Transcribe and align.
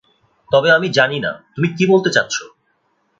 তবে 0.51 0.69
আমি 0.71 0.87
জানি 0.89 1.17
না, 1.19 1.31
তুমি 1.53 1.67
কি 1.77 1.83
বলতে 1.85 2.09
চাচ্ছো? 2.11 2.43